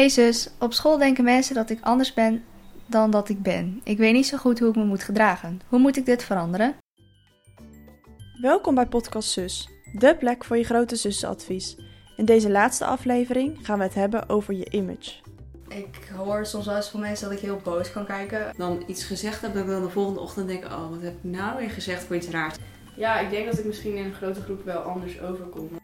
Jezus, 0.00 0.48
op 0.58 0.72
school 0.72 0.98
denken 0.98 1.24
mensen 1.24 1.54
dat 1.54 1.70
ik 1.70 1.78
anders 1.80 2.14
ben 2.14 2.44
dan 2.86 3.10
dat 3.10 3.28
ik 3.28 3.42
ben. 3.42 3.80
Ik 3.84 3.98
weet 3.98 4.12
niet 4.12 4.26
zo 4.26 4.36
goed 4.36 4.58
hoe 4.58 4.68
ik 4.68 4.76
me 4.76 4.84
moet 4.84 5.02
gedragen. 5.02 5.60
Hoe 5.68 5.78
moet 5.78 5.96
ik 5.96 6.06
dit 6.06 6.24
veranderen? 6.24 6.76
Welkom 8.40 8.74
bij 8.74 8.86
Podcast 8.86 9.30
Zus, 9.30 9.68
de 9.92 10.16
plek 10.16 10.44
voor 10.44 10.56
je 10.56 10.64
grote 10.64 10.96
zussenadvies. 10.96 11.76
In 12.16 12.24
deze 12.24 12.50
laatste 12.50 12.84
aflevering 12.84 13.58
gaan 13.62 13.78
we 13.78 13.84
het 13.84 13.94
hebben 13.94 14.28
over 14.28 14.54
je 14.54 14.70
image. 14.70 15.12
Ik 15.68 16.10
hoor 16.16 16.46
soms 16.46 16.66
wel 16.66 16.76
eens 16.76 16.88
van 16.88 17.00
mensen 17.00 17.28
dat 17.28 17.36
ik 17.36 17.44
heel 17.44 17.60
boos 17.64 17.92
kan 17.92 18.06
kijken. 18.06 18.54
dan 18.56 18.82
iets 18.86 19.04
gezegd 19.04 19.40
heb, 19.40 19.54
dat 19.54 19.62
ik 19.62 19.70
dan 19.70 19.82
de 19.82 19.90
volgende 19.90 20.20
ochtend 20.20 20.46
denk, 20.48 20.64
oh, 20.64 20.90
wat 20.90 21.02
heb 21.02 21.14
ik 21.14 21.30
nou 21.30 21.58
weer 21.58 21.70
gezegd 21.70 22.02
voor 22.02 22.16
iets 22.16 22.28
raars. 22.28 22.56
Ja, 22.96 23.18
ik 23.18 23.30
denk 23.30 23.46
dat 23.46 23.58
ik 23.58 23.64
misschien 23.64 23.96
in 23.96 24.04
een 24.04 24.14
grote 24.14 24.40
groep 24.40 24.64
wel 24.64 24.80
anders 24.80 25.20
overkom. 25.20 25.79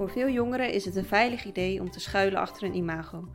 Voor 0.00 0.10
veel 0.10 0.28
jongeren 0.28 0.72
is 0.72 0.84
het 0.84 0.96
een 0.96 1.04
veilig 1.04 1.44
idee 1.44 1.80
om 1.80 1.90
te 1.90 2.00
schuilen 2.00 2.40
achter 2.40 2.62
een 2.62 2.74
imago. 2.74 3.28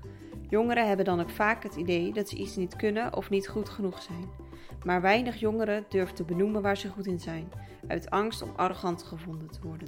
Jongeren 0.49 0.87
hebben 0.87 1.05
dan 1.05 1.19
ook 1.19 1.29
vaak 1.29 1.63
het 1.63 1.75
idee 1.75 2.13
dat 2.13 2.29
ze 2.29 2.35
iets 2.35 2.55
niet 2.55 2.75
kunnen 2.75 3.15
of 3.15 3.29
niet 3.29 3.47
goed 3.47 3.69
genoeg 3.69 4.01
zijn. 4.01 4.29
Maar 4.83 5.01
weinig 5.01 5.39
jongeren 5.39 5.85
durven 5.89 6.15
te 6.15 6.23
benoemen 6.23 6.61
waar 6.61 6.77
ze 6.77 6.89
goed 6.89 7.05
in 7.05 7.19
zijn, 7.19 7.51
uit 7.87 8.09
angst 8.09 8.41
om 8.41 8.51
arrogant 8.55 9.03
gevonden 9.03 9.49
te 9.49 9.59
worden. 9.61 9.87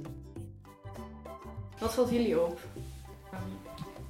Wat 1.78 1.94
valt 1.94 2.10
jullie 2.10 2.42
op? 2.42 2.60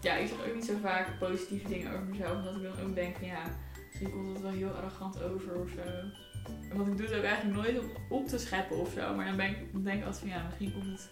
ja, 0.01 0.15
ik 0.15 0.29
zeg 0.29 0.49
ook 0.49 0.55
niet 0.55 0.65
zo 0.65 0.75
vaak 0.83 1.19
positieve 1.19 1.69
dingen 1.69 1.93
over 1.93 2.07
mezelf. 2.07 2.37
Omdat 2.37 2.57
ik 2.57 2.63
dan 2.63 2.87
ook 2.87 2.95
denk 2.95 3.17
van 3.17 3.27
ja, 3.27 3.43
misschien 3.87 4.11
komt 4.11 4.29
het 4.29 4.41
wel 4.41 4.51
heel 4.51 4.71
arrogant 4.71 5.23
over 5.23 5.61
of 5.61 5.69
zo. 5.69 5.83
Want 6.77 6.89
ik 6.89 6.97
doe 6.97 7.07
het 7.07 7.17
ook 7.17 7.25
eigenlijk 7.25 7.57
nooit 7.57 7.79
om 7.79 7.91
op 8.09 8.27
te 8.27 8.39
scheppen 8.39 8.79
of 8.79 8.93
zo. 8.93 9.15
Maar 9.15 9.27
dan, 9.27 9.37
ben 9.37 9.51
ik, 9.51 9.73
dan 9.73 9.83
denk 9.83 9.99
ik 9.99 10.05
altijd 10.05 10.23
van 10.23 10.39
ja, 10.39 10.45
misschien 10.47 10.73
komt 10.73 10.87
het 10.87 11.11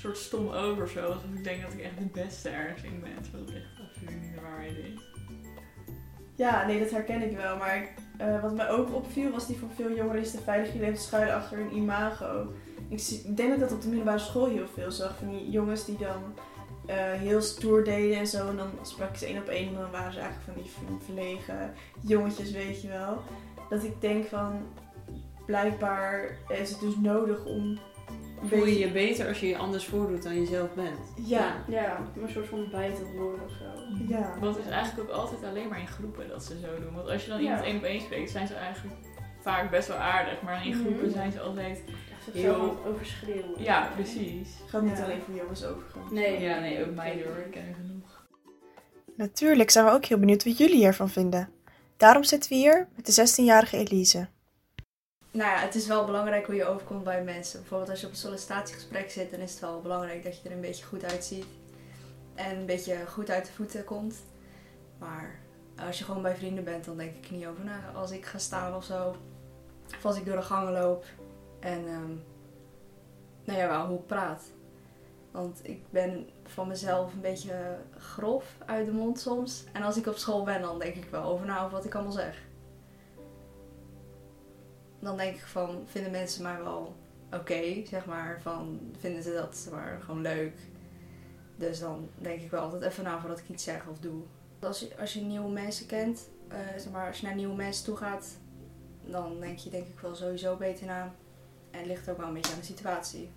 soort 0.00 0.16
stom 0.16 0.48
over 0.48 0.88
zo. 0.88 1.06
Alsof 1.06 1.24
ik 1.34 1.44
denk 1.44 1.62
dat 1.62 1.72
ik 1.72 1.80
echt 1.80 1.98
de 1.98 2.20
beste 2.22 2.48
ergens 2.48 2.82
in 2.82 3.00
ben. 3.00 3.22
Terwijl 3.22 3.44
echt 3.46 3.88
absoluut 3.88 4.20
niet 4.22 4.34
de 4.34 4.40
waarheid 4.40 4.76
is. 4.76 5.00
Ja, 6.34 6.66
nee, 6.66 6.78
dat 6.78 6.90
herken 6.90 7.22
ik 7.30 7.36
wel. 7.36 7.56
Maar 7.56 7.88
eh, 8.18 8.42
wat 8.42 8.54
mij 8.54 8.68
ook 8.68 8.94
opviel 8.94 9.30
was 9.30 9.46
die 9.46 9.56
voor 9.56 9.68
veel 9.74 9.96
jongeren 9.96 10.20
is 10.20 10.30
de 10.30 10.40
veilig 10.40 10.74
idee 10.74 10.88
om 10.88 10.94
te 10.94 11.00
schuilen 11.00 11.34
achter 11.34 11.58
een 11.58 11.76
imago. 11.76 12.52
Ik, 12.88 13.36
denk 13.36 13.50
dat 13.50 13.60
dat 13.60 13.72
op 13.72 13.82
de 13.82 13.88
middelbare 13.88 14.18
school 14.18 14.46
heel 14.46 14.68
veel 14.74 14.90
zag. 14.90 15.16
Van 15.18 15.28
die 15.28 15.50
jongens 15.50 15.84
die 15.84 15.98
dan 15.98 16.34
eh, 16.86 16.96
heel 17.12 17.40
stoer 17.42 17.84
deden 17.84 18.18
en 18.18 18.26
zo. 18.26 18.48
En 18.48 18.56
dan 18.56 18.70
sprak 18.82 19.10
ik 19.10 19.16
ze 19.16 19.26
één 19.26 19.38
op 19.38 19.48
één 19.48 19.68
en 19.68 19.74
dan 19.74 19.90
waren 19.90 20.12
ze 20.12 20.18
eigenlijk 20.20 20.52
van 20.52 20.62
die 20.62 20.72
ver- 20.72 21.04
verlegen 21.04 21.74
jongetjes, 22.00 22.50
weet 22.50 22.82
je 22.82 22.88
wel. 22.88 23.22
Dat 23.68 23.84
ik 23.84 24.00
denk 24.00 24.26
van, 24.26 24.62
blijkbaar 25.46 26.36
is 26.48 26.70
het 26.70 26.80
dus 26.80 26.96
nodig 26.96 27.44
om 27.44 27.78
Voel 28.42 28.64
je 28.66 28.78
je 28.78 28.90
beter 28.90 29.28
als 29.28 29.40
je 29.40 29.46
je 29.46 29.56
anders 29.56 29.84
voordoet 29.86 30.22
dan 30.22 30.40
je 30.40 30.46
zelf 30.46 30.74
bent? 30.74 30.98
Ja, 31.24 31.64
Ja, 31.68 31.98
een 32.22 32.28
soort 32.28 32.46
van 32.46 32.68
bij 32.70 32.90
te 32.94 33.02
horen 33.16 33.44
of 33.44 33.50
zo. 33.50 33.64
ja. 34.08 34.34
Want 34.40 34.56
het 34.56 34.64
is 34.64 34.70
eigenlijk 34.70 35.10
ook 35.10 35.16
altijd 35.16 35.44
alleen 35.44 35.68
maar 35.68 35.80
in 35.80 35.86
groepen 35.86 36.28
dat 36.28 36.44
ze 36.44 36.58
zo 36.60 36.80
doen. 36.84 36.94
Want 36.94 37.08
als 37.08 37.24
je 37.24 37.30
dan 37.30 37.40
iemand 37.40 37.62
één 37.62 37.76
op 37.76 37.82
één 37.82 38.00
spreekt, 38.00 38.30
zijn 38.30 38.46
ze 38.46 38.54
eigenlijk 38.54 38.96
vaak 39.40 39.70
best 39.70 39.88
wel 39.88 39.96
aardig. 39.96 40.42
Maar 40.42 40.66
in 40.66 40.70
Mhm. 40.76 40.80
groepen 40.80 41.10
zijn 41.10 41.32
ze 41.32 41.40
altijd... 41.40 41.82
Heel- 42.32 42.78
overschreeuwen. 42.86 43.62
Ja, 43.62 43.90
precies. 43.94 44.48
Gaat 44.66 44.82
niet 44.82 44.96
Ja. 44.98 45.04
alleen 45.04 45.20
voor 45.26 45.34
jongens 45.34 45.64
overgaan. 45.64 46.02
Nee. 46.14 46.40
Ja, 46.40 46.58
nee, 46.58 46.86
ook 46.86 46.94
meiden 46.94 47.26
hoor. 47.26 47.36
Ik 47.36 47.50
ken 47.50 47.68
er 47.68 47.74
genoeg. 47.74 48.26
Natuurlijk 49.16 49.70
zijn 49.70 49.84
we 49.84 49.90
ook 49.90 50.04
heel 50.04 50.18
benieuwd 50.18 50.44
wat 50.44 50.58
jullie 50.58 50.76
hiervan 50.76 51.08
vinden. 51.08 51.48
Daarom 51.96 52.24
zitten 52.24 52.50
we 52.50 52.56
hier 52.56 52.88
met 52.96 53.06
de 53.06 53.12
16-jarige 53.12 53.76
Elise. 53.76 54.28
Nou 55.32 55.50
ja, 55.50 55.58
het 55.58 55.74
is 55.74 55.86
wel 55.86 56.04
belangrijk 56.04 56.46
hoe 56.46 56.54
je 56.54 56.64
overkomt 56.64 57.04
bij 57.04 57.24
mensen. 57.24 57.60
Bijvoorbeeld 57.60 57.90
als 57.90 58.00
je 58.00 58.06
op 58.06 58.12
een 58.12 58.18
sollicitatiegesprek 58.18 59.10
zit, 59.10 59.30
dan 59.30 59.40
is 59.40 59.50
het 59.50 59.60
wel 59.60 59.80
belangrijk 59.80 60.22
dat 60.22 60.40
je 60.40 60.48
er 60.48 60.54
een 60.54 60.60
beetje 60.60 60.84
goed 60.84 61.04
uitziet. 61.04 61.44
En 62.34 62.56
een 62.56 62.66
beetje 62.66 63.06
goed 63.06 63.30
uit 63.30 63.46
de 63.46 63.52
voeten 63.52 63.84
komt. 63.84 64.16
Maar 64.98 65.38
als 65.86 65.98
je 65.98 66.04
gewoon 66.04 66.22
bij 66.22 66.36
vrienden 66.36 66.64
bent, 66.64 66.84
dan 66.84 66.96
denk 66.96 67.16
ik 67.16 67.26
er 67.26 67.32
niet 67.32 67.46
over 67.46 67.64
na. 67.64 67.92
Als 67.94 68.10
ik 68.10 68.24
ga 68.26 68.38
staan 68.38 68.76
of 68.76 68.84
zo, 68.84 69.16
of 69.96 70.04
als 70.04 70.16
ik 70.16 70.26
door 70.26 70.36
de 70.36 70.42
gangen 70.42 70.72
loop. 70.72 71.04
En 71.60 71.86
ehm, 71.86 72.14
nou 73.44 73.58
ja, 73.58 73.68
wel 73.68 73.86
hoe 73.86 73.98
ik 73.98 74.06
praat. 74.06 74.42
Want 75.30 75.60
ik 75.62 75.90
ben 75.90 76.28
van 76.44 76.68
mezelf 76.68 77.12
een 77.12 77.20
beetje 77.20 77.78
grof 77.98 78.56
uit 78.66 78.86
de 78.86 78.92
mond 78.92 79.20
soms. 79.20 79.64
En 79.72 79.82
als 79.82 79.96
ik 79.96 80.06
op 80.06 80.16
school 80.16 80.44
ben, 80.44 80.60
dan 80.60 80.78
denk 80.78 80.94
ik 80.94 81.10
wel 81.10 81.22
over 81.22 81.46
na 81.46 81.58
over 81.58 81.70
wat 81.70 81.84
ik 81.84 81.94
allemaal 81.94 82.12
zeg 82.12 82.48
dan 85.00 85.16
denk 85.16 85.36
ik 85.36 85.46
van, 85.46 85.82
vinden 85.86 86.10
mensen 86.10 86.42
mij 86.42 86.58
wel 86.58 86.96
oké, 87.32 87.86
zeg 87.86 88.06
maar. 88.06 88.38
Van, 88.42 88.80
vinden 88.98 89.22
ze 89.22 89.32
dat 89.32 89.68
maar, 89.70 89.98
gewoon 90.04 90.20
leuk. 90.20 90.54
Dus 91.56 91.78
dan 91.78 92.08
denk 92.18 92.40
ik 92.40 92.50
wel 92.50 92.60
altijd 92.60 92.82
even 92.82 93.04
na 93.04 93.20
voordat 93.20 93.38
ik 93.38 93.48
iets 93.48 93.64
zeg 93.64 93.86
of 93.86 93.98
doe. 93.98 94.22
Als 94.60 94.80
je, 94.80 94.90
als 94.98 95.12
je 95.12 95.20
nieuwe 95.20 95.50
mensen 95.50 95.86
kent, 95.86 96.28
eh, 96.48 96.58
zeg 96.76 96.92
maar, 96.92 97.06
als 97.06 97.20
je 97.20 97.26
naar 97.26 97.34
nieuwe 97.34 97.54
mensen 97.54 97.84
toe 97.84 97.96
gaat, 97.96 98.26
dan 99.04 99.40
denk 99.40 99.58
je 99.58 99.70
denk 99.70 99.86
ik 99.86 100.00
wel 100.00 100.14
sowieso 100.14 100.56
beter 100.56 100.86
na. 100.86 101.14
En 101.70 101.78
het 101.78 101.86
ligt 101.86 102.10
ook 102.10 102.16
wel 102.16 102.26
een 102.26 102.34
beetje 102.34 102.52
aan 102.52 102.58
de 102.58 102.64
situatie. 102.64 103.30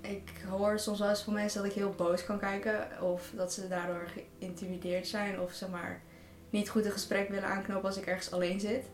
Ik 0.00 0.30
hoor 0.48 0.78
soms 0.78 0.98
wel 0.98 1.08
eens 1.08 1.22
van 1.22 1.32
mensen 1.32 1.62
dat 1.62 1.70
ik 1.70 1.76
heel 1.76 1.94
boos 1.96 2.24
kan 2.24 2.38
kijken. 2.38 3.02
Of 3.02 3.32
dat 3.36 3.52
ze 3.52 3.68
daardoor 3.68 4.08
geïntimideerd 4.38 5.06
zijn. 5.06 5.40
Of 5.40 5.52
zeg 5.52 5.68
maar 5.68 6.02
niet 6.50 6.68
goed 6.68 6.84
een 6.84 6.92
gesprek 6.92 7.28
willen 7.28 7.48
aanknopen 7.48 7.88
als 7.88 7.96
ik 7.96 8.06
ergens 8.06 8.32
alleen 8.32 8.60
zit. 8.60 8.84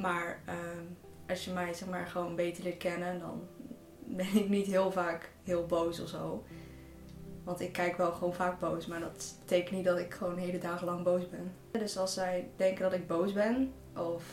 Maar 0.00 0.42
ehm, 0.44 0.84
als 1.28 1.44
je 1.44 1.52
mij 1.52 1.74
zeg 1.74 1.88
maar 1.88 2.06
gewoon 2.06 2.36
beter 2.36 2.64
leert 2.64 2.76
kennen, 2.76 3.18
dan 3.18 3.42
ben 4.04 4.36
ik 4.36 4.48
niet 4.48 4.66
heel 4.66 4.92
vaak 4.92 5.30
heel 5.44 5.66
boos 5.66 6.00
of 6.00 6.08
zo. 6.08 6.44
Want 7.44 7.60
ik 7.60 7.72
kijk 7.72 7.96
wel 7.96 8.12
gewoon 8.12 8.34
vaak 8.34 8.58
boos, 8.58 8.86
maar 8.86 9.00
dat 9.00 9.34
betekent 9.40 9.70
niet 9.76 9.84
dat 9.84 9.98
ik 9.98 10.14
gewoon 10.14 10.36
hele 10.36 10.58
dagen 10.58 10.86
lang 10.86 11.02
boos 11.02 11.28
ben. 11.28 11.52
Dus 11.70 11.98
als 11.98 12.14
zij 12.14 12.48
denken 12.56 12.82
dat 12.82 12.92
ik 12.92 13.06
boos 13.06 13.32
ben, 13.32 13.72
of 13.96 14.24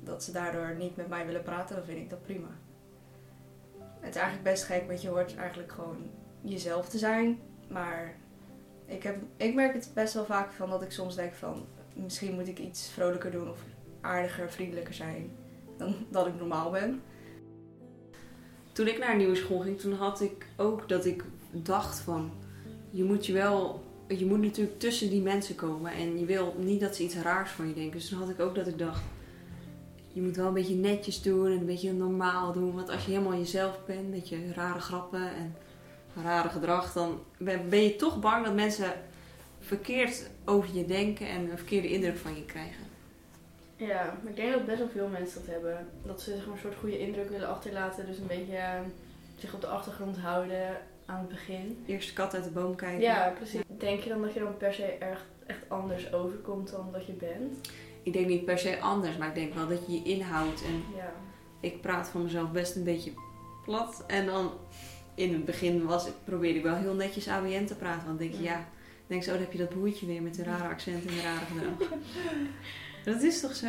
dat 0.00 0.22
ze 0.22 0.32
daardoor 0.32 0.74
niet 0.78 0.96
met 0.96 1.08
mij 1.08 1.26
willen 1.26 1.42
praten, 1.42 1.76
dan 1.76 1.84
vind 1.84 1.98
ik 1.98 2.10
dat 2.10 2.22
prima. 2.22 2.48
Het 4.00 4.14
is 4.14 4.20
eigenlijk 4.20 4.50
best 4.50 4.64
gek, 4.64 4.86
want 4.86 5.02
je 5.02 5.08
hoort 5.08 5.36
eigenlijk 5.36 5.72
gewoon 5.72 6.10
jezelf 6.40 6.88
te 6.88 6.98
zijn. 6.98 7.40
Maar 7.68 8.14
ik, 8.86 9.02
heb, 9.02 9.16
ik 9.36 9.54
merk 9.54 9.74
het 9.74 9.90
best 9.94 10.14
wel 10.14 10.24
vaak 10.24 10.52
van 10.52 10.70
dat 10.70 10.82
ik 10.82 10.90
soms 10.90 11.14
denk 11.14 11.34
van, 11.34 11.66
misschien 11.94 12.34
moet 12.34 12.48
ik 12.48 12.58
iets 12.58 12.90
vrolijker 12.90 13.30
doen 13.30 13.50
of 13.50 13.58
aardiger, 14.06 14.50
vriendelijker 14.50 14.94
zijn 14.94 15.30
dan 15.76 15.94
dat 16.10 16.26
ik 16.26 16.38
normaal 16.38 16.70
ben. 16.70 17.02
Toen 18.72 18.86
ik 18.86 18.98
naar 18.98 19.10
een 19.10 19.16
nieuwe 19.16 19.34
school 19.34 19.58
ging, 19.58 19.80
toen 19.80 19.92
had 19.92 20.20
ik 20.20 20.46
ook 20.56 20.88
dat 20.88 21.04
ik 21.04 21.24
dacht 21.50 21.98
van... 21.98 22.30
Je 22.90 23.04
moet 23.04 23.26
je 23.26 23.32
wel... 23.32 23.84
Je 24.08 24.26
moet 24.26 24.40
natuurlijk 24.40 24.78
tussen 24.78 25.10
die 25.10 25.22
mensen 25.22 25.54
komen. 25.54 25.92
En 25.92 26.18
je 26.18 26.24
wil 26.24 26.54
niet 26.58 26.80
dat 26.80 26.96
ze 26.96 27.02
iets 27.02 27.16
raars 27.16 27.50
van 27.50 27.68
je 27.68 27.74
denken. 27.74 27.98
Dus 27.98 28.08
toen 28.08 28.18
had 28.18 28.28
ik 28.28 28.40
ook 28.40 28.54
dat 28.54 28.66
ik 28.66 28.78
dacht... 28.78 29.02
Je 30.12 30.22
moet 30.22 30.36
wel 30.36 30.46
een 30.46 30.54
beetje 30.54 30.74
netjes 30.74 31.22
doen 31.22 31.46
en 31.46 31.52
een 31.52 31.66
beetje 31.66 31.92
normaal 31.92 32.52
doen. 32.52 32.74
Want 32.74 32.90
als 32.90 33.04
je 33.04 33.10
helemaal 33.10 33.38
jezelf 33.38 33.80
bent, 33.86 33.98
een 33.98 34.10
beetje 34.10 34.52
rare 34.52 34.80
grappen 34.80 35.34
en 35.34 35.56
rare 36.22 36.48
gedrag... 36.48 36.92
Dan 36.92 37.20
ben 37.38 37.68
ben 37.68 37.82
je 37.82 37.96
toch 37.96 38.20
bang 38.20 38.44
dat 38.44 38.54
mensen 38.54 38.92
verkeerd 39.60 40.30
over 40.44 40.76
je 40.76 40.84
denken 40.84 41.28
en 41.28 41.50
een 41.50 41.58
verkeerde 41.58 41.88
indruk 41.88 42.16
van 42.16 42.36
je 42.36 42.44
krijgen. 42.44 42.85
Ja, 43.76 44.18
maar 44.22 44.30
ik 44.30 44.36
denk 44.36 44.52
dat 44.52 44.66
best 44.66 44.78
wel 44.78 44.88
veel 44.88 45.08
mensen 45.08 45.40
dat 45.44 45.54
hebben. 45.54 45.88
Dat 46.04 46.20
ze 46.22 46.30
zeg 46.36 46.46
maar, 46.46 46.54
een 46.54 46.60
soort 46.60 46.76
goede 46.76 46.98
indruk 46.98 47.30
willen 47.30 47.48
achterlaten. 47.48 48.06
Dus 48.06 48.18
een 48.18 48.26
beetje 48.26 48.56
eh, 48.56 48.80
zich 49.36 49.54
op 49.54 49.60
de 49.60 49.66
achtergrond 49.66 50.18
houden 50.18 50.76
aan 51.06 51.18
het 51.18 51.28
begin. 51.28 51.84
Eerst 51.86 52.08
de 52.08 52.14
kat 52.14 52.34
uit 52.34 52.44
de 52.44 52.50
boom 52.50 52.74
kijken. 52.74 53.00
Ja, 53.00 53.32
precies. 53.36 53.60
Denk 53.78 54.00
je 54.00 54.08
dan 54.08 54.22
dat 54.22 54.32
je 54.34 54.40
dan 54.40 54.56
per 54.56 54.74
se 54.74 54.84
erg, 54.84 55.24
echt 55.46 55.60
anders 55.68 56.12
overkomt 56.12 56.70
dan 56.70 56.88
dat 56.92 57.06
je 57.06 57.12
bent? 57.12 57.70
Ik 58.02 58.12
denk 58.12 58.26
niet 58.26 58.44
per 58.44 58.58
se 58.58 58.80
anders, 58.80 59.16
maar 59.16 59.28
ik 59.28 59.34
denk 59.34 59.54
wel 59.54 59.68
dat 59.68 59.86
je 59.86 59.92
je 59.92 60.02
inhoudt. 60.02 60.64
En 60.64 60.84
Ja. 60.96 61.12
ik 61.60 61.80
praat 61.80 62.08
van 62.08 62.22
mezelf 62.22 62.50
best 62.52 62.76
een 62.76 62.84
beetje 62.84 63.12
plat. 63.64 64.04
En 64.06 64.26
dan 64.26 64.50
in 65.14 65.32
het 65.32 65.44
begin 65.44 65.84
was, 65.84 66.08
probeerde 66.24 66.58
ik 66.58 66.64
wel 66.64 66.74
heel 66.76 66.94
netjes 66.94 67.28
ABN 67.28 67.64
te 67.64 67.74
praten. 67.76 68.06
Want 68.06 68.18
dan 68.18 68.28
denk 68.28 68.32
je, 68.40 68.42
Ja. 68.42 68.64
denk 69.06 69.22
je, 69.22 69.26
oh, 69.30 69.34
dan 69.34 69.44
heb 69.44 69.52
je 69.52 69.58
dat 69.58 69.68
broertje 69.68 70.06
weer 70.06 70.22
met 70.22 70.34
de 70.34 70.42
rare 70.44 70.68
accent 70.68 71.06
en 71.06 71.14
de 71.14 71.20
rare 71.22 71.44
gedrag. 71.46 71.90
dat 73.12 73.22
is 73.22 73.40
toch 73.40 73.54
zo? 73.54 73.66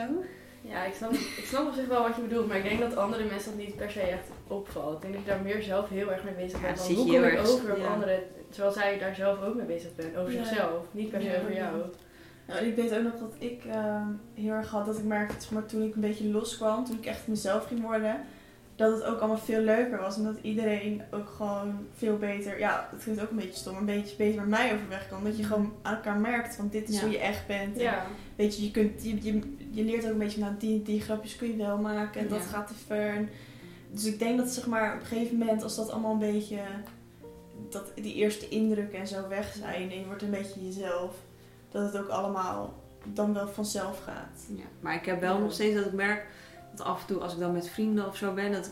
Ja, 0.61 0.83
ik 0.85 0.93
snap, 0.93 1.11
ik 1.11 1.43
snap 1.47 1.67
op 1.67 1.73
zich 1.73 1.87
wel 1.87 2.01
wat 2.03 2.15
je 2.15 2.21
bedoelt, 2.21 2.47
maar 2.47 2.57
ik 2.57 2.63
denk 2.63 2.79
dat 2.79 2.95
andere 2.95 3.23
mensen 3.25 3.51
dat 3.57 3.65
niet 3.65 3.75
per 3.75 3.91
se 3.91 3.99
echt 3.99 4.27
opvalt. 4.47 4.95
Ik 4.95 5.01
denk 5.01 5.13
dat 5.13 5.21
ik 5.21 5.27
daar 5.27 5.41
meer 5.41 5.61
zelf 5.63 5.89
heel 5.89 6.11
erg 6.11 6.23
mee 6.23 6.33
bezig 6.33 6.61
ben. 6.61 6.69
Ja, 6.69 6.75
van 6.75 6.95
hoe 6.95 7.11
je 7.11 7.19
kom 7.19 7.29
ik 7.29 7.47
over 7.47 7.71
op 7.71 7.77
ja. 7.77 7.87
anderen, 7.87 8.19
terwijl 8.49 8.73
zij 8.73 8.97
daar 8.99 9.15
zelf 9.15 9.41
ook 9.43 9.55
mee 9.55 9.65
bezig 9.65 9.95
bent. 9.95 10.17
Over 10.17 10.33
Ja. 10.33 10.43
zichzelf, 10.43 10.83
niet 10.91 11.09
per 11.09 11.21
se 11.21 11.27
Ja, 11.27 11.37
over 11.39 11.53
ja. 11.53 11.57
jou. 11.57 11.81
Nou, 12.47 12.65
ik 12.65 12.75
weet 12.75 12.95
ook 12.95 13.03
nog 13.03 13.19
dat 13.19 13.33
ik 13.39 13.65
ehm, 13.65 14.07
heel 14.33 14.51
erg 14.51 14.69
had 14.69 14.85
dat 14.85 14.97
ik 14.97 15.03
merkte, 15.03 15.53
maar 15.53 15.65
toen 15.65 15.83
ik 15.83 15.95
een 15.95 16.01
beetje 16.01 16.27
loskwam, 16.31 16.85
toen 16.85 16.97
ik 16.97 17.05
echt 17.05 17.27
mezelf 17.27 17.65
ging 17.67 17.81
worden, 17.81 18.25
dat 18.77 18.93
het 18.93 19.03
ook 19.03 19.19
allemaal 19.19 19.37
veel 19.37 19.59
leuker 19.61 19.99
was. 19.99 20.17
En 20.17 20.23
dat 20.23 20.37
iedereen 20.41 21.01
ook 21.11 21.29
gewoon 21.29 21.87
veel 21.95 22.17
beter, 22.17 22.59
ja, 22.59 22.87
het 22.91 23.03
klinkt 23.03 23.21
ook 23.21 23.29
een 23.29 23.35
beetje 23.35 23.53
stom, 23.59 23.71
maar 23.71 23.81
een 23.81 23.87
beetje 24.01 24.15
beter 24.15 24.39
met 24.39 24.49
mij 24.49 24.73
overweg 24.73 25.07
kan. 25.09 25.23
Dat 25.23 25.37
je 25.37 25.43
gewoon 25.43 25.73
aan 25.81 25.95
elkaar 25.95 26.17
merkt 26.17 26.55
van 26.55 26.67
dit 26.71 26.89
is 26.89 26.95
Ja. 26.95 27.01
hoe 27.01 27.11
je 27.11 27.19
echt 27.19 27.47
bent. 27.47 27.77
En 27.77 27.93
Weet 28.35 28.57
je, 28.57 28.63
je, 28.63 28.71
kunt, 28.71 29.03
je, 29.03 29.23
je, 29.23 29.55
je 29.71 29.83
leert 29.83 30.05
ook 30.05 30.11
een 30.11 30.17
beetje, 30.17 30.39
nou 30.39 30.53
die, 30.57 30.81
die 30.81 31.01
grapjes 31.01 31.35
kun 31.35 31.47
je 31.47 31.55
wel 31.57 31.77
maken 31.77 32.21
en 32.21 32.27
dat 32.27 32.41
gaat 32.41 32.67
te 32.67 32.73
ver. 32.87 33.13
En 33.15 33.29
dus 33.91 34.05
ik 34.05 34.19
denk 34.19 34.37
dat 34.37 34.49
zeg 34.49 34.67
maar 34.67 34.93
op 34.95 34.99
een 34.99 35.05
gegeven 35.05 35.37
moment, 35.37 35.63
als 35.63 35.75
dat 35.75 35.89
allemaal 35.91 36.11
een 36.11 36.19
beetje 36.31 36.59
dat 37.69 37.91
die 37.95 38.13
eerste 38.13 38.47
indrukken 38.49 38.99
en 38.99 39.07
zo 39.07 39.27
weg 39.27 39.53
zijn 39.59 39.91
en 39.91 39.99
je 39.99 40.05
wordt 40.05 40.21
een 40.21 40.29
beetje 40.29 40.65
jezelf, 40.65 41.15
dat 41.71 41.83
het 41.93 42.01
ook 42.01 42.09
allemaal 42.09 42.73
dan 43.13 43.33
wel 43.33 43.47
vanzelf 43.47 43.99
gaat. 44.03 44.45
Ja, 44.55 44.63
maar 44.79 44.95
ik 44.95 45.05
heb 45.05 45.19
wel 45.21 45.35
Ja. 45.35 45.41
nog 45.41 45.53
steeds 45.53 45.75
dat 45.75 45.85
ik 45.85 45.93
merk 45.93 46.25
dat 46.77 46.85
af 46.87 47.01
en 47.01 47.07
toe 47.07 47.17
als 47.21 47.33
ik 47.33 47.39
dan 47.39 47.53
met 47.53 47.69
vrienden 47.69 48.07
of 48.07 48.17
zo 48.17 48.33
ben, 48.33 48.51
dat 48.51 48.65
ik 48.65 48.71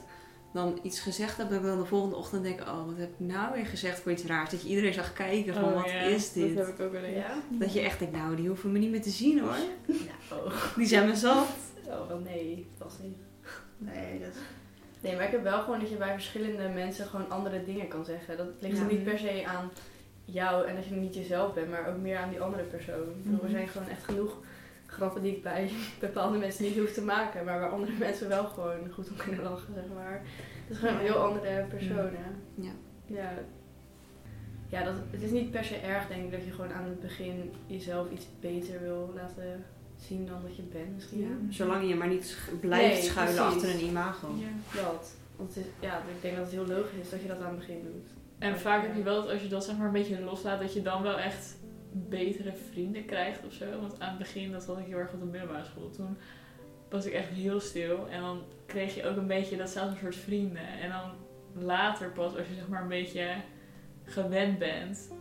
dan 0.53 0.79
iets 0.81 0.99
gezegd 0.99 1.37
heb, 1.37 1.49
dat 1.49 1.59
ik 1.59 1.65
dan 1.65 1.79
de 1.79 1.85
volgende 1.85 2.15
ochtend 2.15 2.43
denk, 2.43 2.61
oh 2.61 2.85
wat 2.85 2.97
heb 2.97 3.09
ik 3.09 3.19
nou 3.27 3.53
weer 3.53 3.65
gezegd 3.65 3.99
voor 3.99 4.11
iets 4.11 4.23
raars. 4.25 4.49
Dat 4.49 4.61
je 4.61 4.67
iedereen 4.67 4.93
zag 4.93 5.13
kijken 5.13 5.53
van 5.53 5.63
Oh, 5.63 5.73
wat 5.73 5.85
ja, 5.91 5.99
is 5.99 6.31
dit? 6.33 6.55
Dat 6.55 6.65
heb 6.65 6.75
ik 6.79 6.85
ook 6.85 6.91
wel 6.91 7.01
eens. 7.03 7.15
Ja? 7.25 7.33
Dat 7.49 7.73
je 7.73 7.79
echt 7.81 7.99
denkt, 7.99 8.15
nou 8.15 8.35
die 8.35 8.47
hoeven 8.47 8.71
me 8.71 8.79
niet 8.79 8.91
meer 8.91 9.01
te 9.01 9.09
zien 9.09 9.39
hoor. 9.39 9.55
Ja, 9.85 10.35
oh. 10.35 10.75
Die 10.75 10.85
zijn 10.87 11.07
me 11.07 11.15
zat. 11.15 11.47
Oh, 11.87 12.07
wel 12.07 12.19
nee, 12.19 12.67
vast 12.77 12.99
niet. 13.03 13.17
Nee, 13.77 14.19
dat... 14.19 14.33
Nee, 15.01 15.15
maar 15.15 15.25
ik 15.25 15.31
heb 15.31 15.43
wel 15.43 15.61
gewoon 15.61 15.79
dat 15.79 15.89
je 15.89 15.95
bij 15.95 16.13
verschillende 16.13 16.69
mensen 16.69 17.05
gewoon 17.05 17.29
andere 17.29 17.63
dingen 17.65 17.87
kan 17.87 18.05
zeggen. 18.05 18.37
Dat 18.37 18.47
ligt 18.59 18.77
Ja. 18.77 18.83
er 18.83 18.91
niet 18.91 19.03
per 19.03 19.19
se 19.19 19.43
aan 19.47 19.71
jou 20.25 20.67
en 20.67 20.75
dat 20.75 20.85
je 20.85 20.95
niet 20.95 21.15
jezelf 21.15 21.53
bent, 21.53 21.69
maar 21.69 21.87
ook 21.89 21.97
meer 21.97 22.17
aan 22.17 22.29
die 22.29 22.41
andere 22.41 22.63
persoon. 22.63 22.95
Er 23.25 23.31
Mhm. 23.31 23.49
zijn 23.51 23.67
gewoon 23.67 23.87
echt 23.89 24.03
genoeg 24.03 24.37
grappen 24.95 25.21
die 25.21 25.31
ik 25.35 25.43
bij 25.43 25.69
bepaalde 25.99 26.37
mensen 26.37 26.63
niet 26.63 26.77
hoef 26.77 26.91
te 26.93 27.01
maken, 27.01 27.45
maar 27.45 27.59
waar 27.59 27.69
andere 27.69 27.91
mensen 27.99 28.27
wel 28.27 28.45
gewoon 28.45 28.91
goed 28.93 29.09
om 29.09 29.15
kunnen 29.15 29.43
lachen, 29.43 29.73
zeg 29.73 29.83
maar. 29.95 30.21
Het 30.67 30.69
is 30.69 30.77
gewoon 30.77 30.97
heel 30.99 31.15
andere 31.15 31.65
personen. 31.69 32.35
Ja. 32.55 32.71
Ja. 33.05 33.31
Ja, 34.69 34.83
dat, 34.83 34.93
het 35.11 35.21
is 35.21 35.31
niet 35.31 35.51
per 35.51 35.63
se 35.63 35.75
erg, 35.75 36.07
denk 36.07 36.23
ik, 36.23 36.31
dat 36.31 36.43
je 36.45 36.51
gewoon 36.51 36.73
aan 36.73 36.83
het 36.83 36.99
begin 36.99 37.51
jezelf 37.67 38.11
iets 38.11 38.25
beter 38.39 38.81
wil 38.81 39.11
laten 39.15 39.65
zien 39.99 40.25
dan 40.25 40.41
dat 40.41 40.55
je 40.55 40.61
bent, 40.61 40.93
misschien. 40.95 41.47
Zolang 41.49 41.87
je 41.87 41.95
maar 41.95 42.07
niet 42.07 42.25
sch- 42.25 42.59
blijft 42.61 42.93
Nee, 42.93 43.03
schuilen 43.03 43.35
precies. 43.35 43.53
achter 43.63 43.73
een 43.79 43.85
imago. 43.87 44.27
Ja. 44.37 44.81
Dat. 44.81 45.15
Want 45.35 45.55
het 45.55 45.65
is, 45.65 45.71
ja, 45.79 45.97
ik 45.97 46.21
denk 46.21 46.35
dat 46.35 46.45
het 46.45 46.53
heel 46.53 46.67
logisch 46.77 46.99
is 47.01 47.09
dat 47.09 47.21
je 47.21 47.27
dat 47.27 47.41
aan 47.41 47.49
het 47.49 47.57
begin 47.57 47.81
doet. 47.83 48.07
En 48.37 48.59
vaak 48.59 48.81
heb 48.81 48.95
je 48.95 49.03
wel 49.03 49.21
dat 49.21 49.31
als 49.31 49.41
je 49.41 49.47
dat 49.47 49.65
zeg 49.65 49.77
maar 49.77 49.85
een 49.87 49.91
beetje 49.93 50.21
loslaat, 50.21 50.59
dat 50.59 50.73
je 50.73 50.81
dan 50.81 51.01
wel 51.01 51.19
echt 51.19 51.55
betere 51.97 52.53
vrienden 52.71 53.05
krijgt 53.05 53.45
of 53.45 53.53
zo. 53.53 53.79
Want 53.79 53.99
aan 53.99 54.09
het 54.09 54.17
begin, 54.17 54.51
dat 54.51 54.65
had 54.65 54.77
ik 54.77 54.85
heel 54.85 54.97
erg 54.97 55.13
op 55.13 55.19
de 55.19 55.25
middelbare 55.25 55.65
school. 55.65 55.89
Toen 55.89 56.17
was 56.89 57.05
ik 57.05 57.13
echt 57.13 57.29
heel 57.29 57.59
stil. 57.59 58.09
En 58.09 58.21
dan 58.21 58.41
kreeg 58.65 58.95
je 58.95 59.05
ook 59.05 59.17
een 59.17 59.27
beetje 59.27 59.57
datzelfde 59.57 59.97
soort 59.99 60.15
vrienden. 60.15 60.67
En 60.81 60.89
dan 60.89 61.11
later 61.63 62.11
pas, 62.11 62.37
als 62.37 62.47
je 62.47 62.55
zeg 62.55 62.67
maar 62.67 62.81
een 62.81 62.87
beetje 62.87 63.27
gewend 64.03 64.59
bent. 64.59 65.11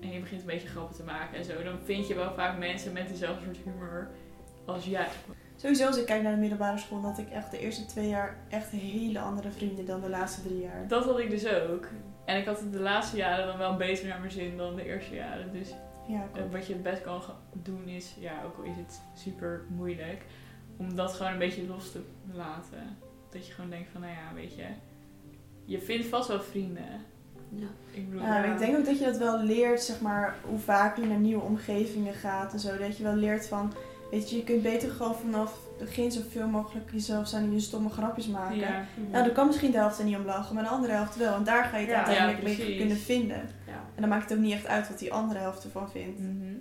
En 0.00 0.12
je 0.12 0.20
begint 0.20 0.40
een 0.40 0.46
beetje 0.46 0.68
grappen 0.68 0.96
te 0.96 1.02
maken 1.02 1.38
en 1.38 1.44
zo. 1.44 1.62
Dan 1.62 1.78
vind 1.84 2.08
je 2.08 2.14
wel 2.14 2.34
vaak 2.34 2.58
mensen 2.58 2.92
met 2.92 3.08
dezelfde 3.08 3.44
soort 3.44 3.56
humor 3.64 4.08
als 4.64 4.84
jij. 4.84 5.08
Sowieso 5.56 5.86
als 5.86 5.96
ik 5.96 6.06
kijk 6.06 6.22
naar 6.22 6.34
de 6.34 6.40
middelbare 6.40 6.78
school, 6.78 7.00
had 7.00 7.18
ik 7.18 7.30
echt 7.30 7.50
de 7.50 7.58
eerste 7.58 7.86
twee 7.86 8.08
jaar 8.08 8.36
echt 8.48 8.70
hele 8.70 9.18
andere 9.18 9.50
vrienden 9.50 9.86
dan 9.86 10.00
de 10.00 10.08
laatste 10.08 10.42
drie 10.42 10.60
jaar. 10.60 10.88
Dat 10.88 11.04
had 11.04 11.18
ik 11.18 11.30
dus 11.30 11.48
ook. 11.48 11.88
En 12.24 12.38
ik 12.38 12.46
had 12.46 12.60
het 12.60 12.72
de 12.72 12.80
laatste 12.80 13.16
jaren 13.16 13.46
dan 13.46 13.58
wel 13.58 13.76
beter 13.76 14.06
naar 14.06 14.18
mijn 14.18 14.30
zin 14.30 14.56
dan 14.56 14.76
de 14.76 14.84
eerste 14.84 15.14
jaren. 15.14 15.52
Dus 15.52 15.74
Ja, 16.08 16.28
Eh, 16.34 16.42
wat 16.52 16.66
je 16.66 16.72
het 16.72 16.82
best 16.82 17.02
kan 17.02 17.20
doen 17.52 17.88
is, 17.88 18.14
ja, 18.20 18.32
ook 18.44 18.56
al 18.56 18.62
is 18.64 18.76
het 18.76 19.00
super 19.14 19.64
moeilijk, 19.68 20.22
om 20.76 20.94
dat 20.94 21.12
gewoon 21.14 21.32
een 21.32 21.38
beetje 21.38 21.66
los 21.66 21.92
te 21.92 22.00
laten. 22.32 22.96
Dat 23.30 23.46
je 23.46 23.52
gewoon 23.52 23.70
denkt 23.70 23.88
van, 23.92 24.00
nou 24.00 24.12
ja, 24.12 24.34
weet 24.34 24.54
je, 24.54 24.64
je 25.64 25.80
vindt 25.80 26.06
vast 26.06 26.28
wel 26.28 26.40
vrienden. 26.42 26.84
Ja. 27.48 27.66
Ik 27.90 28.10
bedoel, 28.10 28.26
Ja, 28.26 28.44
ik 28.44 28.58
denk 28.58 28.78
ook 28.78 28.84
dat 28.84 28.98
je 28.98 29.04
dat 29.04 29.18
wel 29.18 29.42
leert, 29.42 29.80
zeg 29.82 30.00
maar, 30.00 30.34
hoe 30.48 30.58
vaak 30.58 30.96
je 30.96 31.06
naar 31.06 31.18
nieuwe 31.18 31.42
omgevingen 31.42 32.14
gaat 32.14 32.52
en 32.52 32.58
zo. 32.58 32.76
Dat 32.78 32.96
je 32.96 33.02
wel 33.02 33.14
leert 33.14 33.46
van, 33.48 33.72
weet 34.10 34.30
je, 34.30 34.36
je 34.36 34.44
kunt 34.44 34.62
beter 34.62 34.90
gewoon 34.90 35.14
vanaf 35.14 35.52
het 35.78 35.78
begin 35.86 36.12
zoveel 36.12 36.48
mogelijk 36.48 36.90
jezelf 36.92 37.28
zijn 37.28 37.44
en 37.44 37.52
je 37.52 37.60
stomme 37.60 37.88
grapjes 37.88 38.26
maken. 38.26 38.56
ja. 38.56 38.84
Nou, 39.10 39.24
dan 39.24 39.32
kan 39.34 39.46
misschien 39.46 39.70
de 39.70 39.78
helft 39.78 39.98
er 39.98 40.04
niet 40.04 40.16
om 40.16 40.24
lachen, 40.24 40.54
maar 40.54 40.64
de 40.64 40.70
andere 40.70 40.92
helft 40.92 41.16
wel. 41.16 41.34
En 41.34 41.44
daar 41.44 41.64
ga 41.64 41.76
je 41.76 41.86
het 41.86 41.90
Ja. 41.94 42.04
uiteindelijk 42.04 42.58
Ja, 42.58 42.64
mee 42.64 42.76
kunnen 42.76 42.96
vinden. 42.96 43.40
En 43.96 44.02
dan 44.02 44.08
maakt 44.10 44.28
het 44.30 44.38
ook 44.38 44.44
niet 44.44 44.52
echt 44.52 44.66
uit 44.66 44.88
wat 44.88 44.98
die 44.98 45.12
andere 45.12 45.38
helft 45.40 45.64
ervan 45.64 45.90
vindt. 45.90 46.20
Mhm. 46.20 46.54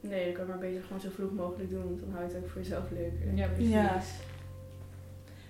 Nee, 0.00 0.24
dan 0.24 0.32
kan 0.34 0.44
je 0.44 0.50
maar 0.50 0.58
beter 0.58 0.82
gewoon 0.82 1.00
zo 1.00 1.10
vroeg 1.10 1.32
mogelijk 1.32 1.70
doen, 1.70 1.84
want 1.84 2.00
dan 2.00 2.10
hou 2.10 2.24
je 2.28 2.34
het 2.34 2.42
ook 2.44 2.50
voor 2.50 2.60
jezelf 2.60 2.90
leuk. 2.90 3.12
Ja, 3.34 3.46
precies. 3.48 3.72
Ja. 3.72 4.00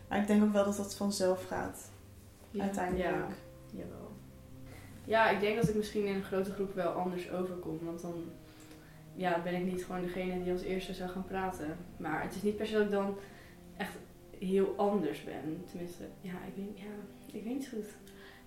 Maar 0.08 0.19
ik 0.19 0.26
denk 0.26 0.43
ook 0.43 0.52
wel 0.52 0.64
dat 0.64 0.76
dat 0.76 0.94
vanzelf 0.94 1.44
gaat, 1.47 1.91
Ja. 2.50 2.62
uiteindelijk. 2.62 3.11
Ja, 3.11 3.26
jawel. 3.70 4.12
Ja, 5.05 5.31
ik 5.31 5.41
denk 5.41 5.56
dat 5.56 5.69
ik 5.69 5.75
misschien 5.75 6.06
in 6.06 6.14
een 6.14 6.23
grote 6.23 6.52
groep 6.52 6.75
wel 6.75 6.91
anders 6.93 7.31
overkom, 7.31 7.79
want 7.82 8.00
dan 8.02 8.25
ja, 9.14 9.43
ben 9.43 9.55
ik 9.55 9.64
niet 9.64 9.85
gewoon 9.85 10.00
degene 10.02 10.43
die 10.43 10.52
als 10.52 10.62
eerste 10.62 10.94
zou 10.94 11.11
gaan 11.11 11.25
praten. 11.25 11.76
Maar 11.97 12.23
het 12.23 12.35
is 12.35 12.43
niet 12.43 12.56
per 12.56 12.67
se 12.67 12.73
dat 12.73 12.82
ik 12.82 12.91
dan 12.91 13.17
echt 13.76 13.93
heel 14.38 14.75
anders 14.76 15.25
ben. 15.25 15.64
Tenminste, 15.70 16.05
ja, 16.20 16.32
ik 16.47 16.55
weet, 16.56 16.79
ja, 16.79 16.93
ik 17.26 17.44
weet 17.44 17.55
niet 17.55 17.69
goed. 17.69 17.87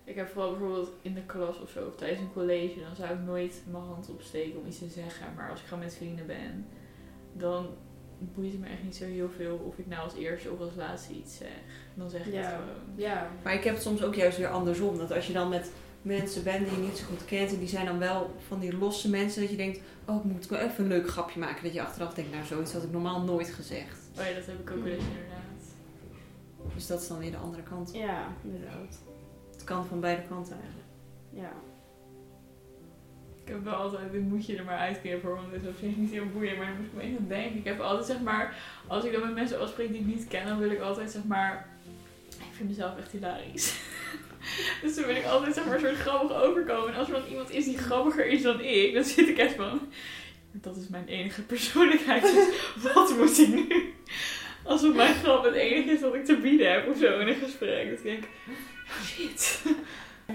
Ik 0.06 0.16
heb 0.16 0.28
vooral 0.30 0.50
bijvoorbeeld 0.52 0.90
in 1.02 1.14
de 1.14 1.22
klas 1.26 1.60
of 1.62 1.70
zo, 1.70 1.86
of 1.88 1.96
tijdens 1.96 2.20
een 2.20 2.34
college, 2.34 2.80
dan 2.80 2.96
zou 2.96 3.14
ik 3.14 3.20
nooit 3.26 3.62
mijn 3.72 3.84
hand 3.84 4.10
opsteken 4.10 4.60
om 4.60 4.68
iets 4.68 4.78
te 4.80 4.88
zeggen. 4.90 5.26
Maar 5.36 5.50
als 5.50 5.60
ik 5.60 5.66
gewoon 5.68 5.84
met 5.84 5.96
vrienden 5.96 6.26
ben, 6.28 6.66
dan 7.34 7.68
boeit 8.20 8.52
het 8.52 8.62
me 8.62 8.68
echt 8.68 8.84
niet 8.84 8.96
zo 8.96 9.06
heel 9.06 9.30
veel 9.38 9.56
of 9.68 9.78
ik 9.78 9.88
nou 9.88 10.04
als 10.04 10.14
eerste 10.16 10.52
of 10.52 10.60
als 10.60 10.76
laatste 10.76 11.14
iets 11.14 11.38
zeg. 11.38 11.48
Dan 11.94 12.10
zeg 12.10 12.26
ik 12.26 12.34
Ja. 12.34 12.40
het 12.42 12.48
gewoon. 12.50 12.96
Ja, 12.96 13.28
Maar 13.44 13.54
ik 13.54 13.64
heb 13.64 13.74
het 13.74 13.84
soms 13.84 14.04
ook 14.04 14.16
juist 14.16 14.38
weer 14.38 14.48
andersom. 14.48 14.98
Dat 14.98 15.12
als 15.12 15.28
je 15.28 15.34
dan 15.34 15.50
met 15.50 15.72
mensen 16.02 16.44
bent 16.44 16.68
die 16.70 16.78
je 16.78 16.84
niet 16.88 16.98
zo 16.98 17.06
goed 17.06 17.26
kent. 17.26 17.52
En 17.54 17.60
die 17.60 17.68
zijn 17.68 17.86
dan 17.86 18.00
wel 18.00 18.36
van 18.48 18.60
die 18.60 18.78
losse 18.78 19.10
mensen. 19.10 19.42
Dat 19.42 19.50
je 19.50 19.56
denkt, 19.58 19.80
oh 20.06 20.16
ik 20.18 20.24
moet 20.24 20.48
wel 20.48 20.60
even 20.60 20.84
een 20.84 20.90
leuk 20.90 21.10
grapje 21.10 21.40
maken. 21.40 21.64
Dat 21.64 21.74
je 21.74 21.82
achteraf 21.82 22.14
denkt, 22.14 22.32
nou 22.32 22.46
zoiets 22.46 22.74
had 22.74 22.84
ik 22.84 22.92
normaal 22.92 23.22
nooit 23.22 23.50
gezegd. 23.50 23.98
Oh 24.20 24.26
ja, 24.26 24.34
dat 24.34 24.46
heb 24.46 24.60
ik 24.60 24.72
ook 24.72 24.84
wel 24.84 24.94
eens 24.94 25.04
inderdaad. 25.04 25.42
Dus 26.74 26.88
dat 26.88 27.02
is 27.02 27.08
dan 27.08 27.18
weer 27.20 27.32
de 27.32 27.38
andere 27.38 27.64
kant. 27.64 27.92
ja, 27.94 28.28
inderdaad. 28.44 29.02
Het 29.64 29.72
kan 29.72 29.86
van 29.86 30.00
beide 30.00 30.22
kanten 30.28 30.54
eigenlijk. 30.54 30.88
Ja. 31.30 31.52
Ik 33.44 33.48
heb 33.52 33.64
wel 33.64 33.74
altijd, 33.74 34.12
dit 34.12 34.22
moet 34.22 34.46
je 34.46 34.58
er 34.58 34.64
maar 34.64 34.78
uitknippen 34.78 35.30
hoor, 35.30 35.38
want 35.38 35.52
dit 35.52 35.62
is 35.62 35.68
op 35.68 35.78
zich 35.80 35.96
niet 35.96 36.12
heel 36.12 36.30
boeiend, 36.34 36.58
maar 36.58 36.66
dan 36.66 36.86
ik 36.86 36.94
me 36.94 37.02
even 37.02 37.28
denken. 37.28 37.58
Ik 37.58 37.66
heb 37.66 37.80
altijd 37.80 38.06
zeg 38.06 38.22
maar, 38.22 38.56
als 38.88 39.06
ik 39.06 39.12
dan 39.12 39.22
met 39.22 39.34
mensen 39.34 39.60
afspreek 39.60 39.88
die 39.88 40.00
ik 40.00 40.06
niet 40.06 40.28
ken, 40.28 40.46
dan 40.46 40.60
wil 40.60 40.72
ik 40.72 40.80
altijd 40.80 41.12
zeg 41.12 41.24
maar, 41.24 41.68
ik 42.30 42.54
vind 42.54 42.70
mezelf 42.70 42.98
echt 42.98 43.12
hilarisch. 43.12 43.80
dus 44.82 44.96
dan 44.96 45.06
wil 45.06 45.16
ik 45.16 45.26
altijd 45.26 45.56
zeg 45.56 45.66
maar 45.66 45.74
een 45.74 45.80
soort 45.80 45.96
grappig 45.96 46.42
overkomen. 46.42 46.94
En 46.94 47.00
als 47.00 47.08
er 47.08 47.14
dan 47.14 47.30
iemand 47.30 47.52
is 47.52 47.66
die 47.66 47.78
grappiger 47.78 48.26
is 48.26 48.42
dan 48.42 48.62
ik, 48.62 48.94
dan 48.94 49.04
zit 49.04 49.28
ik 49.28 49.38
echt 49.38 49.56
van, 49.56 49.80
dat 50.52 50.78
is 50.78 50.88
mijn 50.88 51.08
enige 51.08 51.42
persoonlijkheid, 51.42 52.22
dus 52.22 52.48
wat 52.94 53.18
moet 53.18 53.40
ik 53.40 53.48
nu? 53.48 53.94
Alsof 54.64 54.96
mijn 54.96 55.16
grap 55.16 55.44
het 55.44 55.54
enige 55.54 55.92
is 55.92 56.02
wat 56.02 56.16
ik 56.16 56.26
te 56.26 56.38
bieden 56.38 56.72
heb 56.72 56.88
of 56.88 56.98
zo 56.98 57.20
in 57.20 57.28
een 57.28 57.36
gesprek. 57.36 57.90
Dat 57.90 57.98
ik 57.98 58.04
denk, 58.04 58.24
shit. 59.04 59.62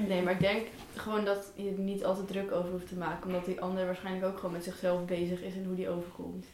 Nee, 0.09 0.23
maar 0.23 0.33
ik 0.33 0.41
denk 0.41 0.67
gewoon 0.95 1.25
dat 1.25 1.53
je 1.55 1.69
er 1.69 1.79
niet 1.79 2.05
altijd 2.05 2.29
druk 2.29 2.53
over 2.53 2.71
hoeft 2.71 2.89
te 2.89 2.97
maken. 2.97 3.27
Omdat 3.27 3.45
die 3.45 3.61
ander 3.61 3.87
waarschijnlijk 3.87 4.27
ook 4.27 4.37
gewoon 4.37 4.53
met 4.53 4.65
zichzelf 4.65 5.05
bezig 5.05 5.43
is 5.43 5.55
en 5.55 5.65
hoe 5.65 5.77
die 5.77 5.89
overkomt. 5.89 6.47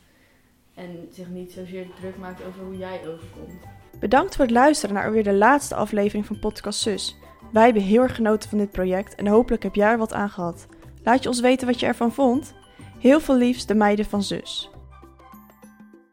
En 0.74 1.08
zich 1.12 1.28
niet 1.28 1.52
zozeer 1.52 1.86
druk 2.00 2.16
maakt 2.16 2.44
over 2.44 2.64
hoe 2.64 2.76
jij 2.76 3.00
overkomt. 3.00 3.60
Bedankt 4.00 4.36
voor 4.36 4.44
het 4.44 4.54
luisteren 4.54 4.94
naar 4.94 5.04
alweer 5.04 5.24
de 5.24 5.32
laatste 5.32 5.74
aflevering 5.74 6.26
van 6.26 6.38
Podcast 6.38 6.80
Zus. 6.80 7.16
Wij 7.52 7.64
hebben 7.64 7.82
heel 7.82 8.02
erg 8.02 8.14
genoten 8.14 8.48
van 8.48 8.58
dit 8.58 8.70
project 8.70 9.14
en 9.14 9.26
hopelijk 9.26 9.62
heb 9.62 9.74
jij 9.74 9.90
er 9.90 9.98
wat 9.98 10.12
aan 10.12 10.30
gehad. 10.30 10.66
Laat 11.02 11.22
je 11.22 11.28
ons 11.28 11.40
weten 11.40 11.66
wat 11.66 11.80
je 11.80 11.86
ervan 11.86 12.12
vond. 12.12 12.54
Heel 12.98 13.20
veel 13.20 13.36
liefs, 13.36 13.66
de 13.66 13.74
meiden 13.74 14.04
van 14.04 14.22
Zus. 14.22 14.70